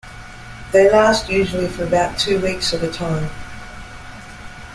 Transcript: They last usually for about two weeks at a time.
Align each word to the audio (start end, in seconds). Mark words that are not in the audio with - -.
They 0.71 0.89
last 0.89 1.29
usually 1.29 1.67
for 1.67 1.83
about 1.83 2.17
two 2.17 2.41
weeks 2.41 2.73
at 2.73 2.81
a 2.81 2.91
time. 2.91 3.29